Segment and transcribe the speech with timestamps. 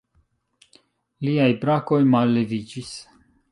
[1.27, 2.93] Liaj brakoj malleviĝis.